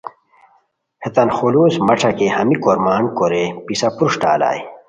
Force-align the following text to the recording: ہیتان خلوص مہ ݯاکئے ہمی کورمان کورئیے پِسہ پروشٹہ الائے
ہیتان 1.03 1.29
خلوص 1.37 1.73
مہ 1.85 1.95
ݯاکئے 1.99 2.27
ہمی 2.35 2.55
کورمان 2.63 3.03
کورئیے 3.17 3.45
پِسہ 3.65 3.87
پروشٹہ 3.95 4.27
الائے 4.35 4.61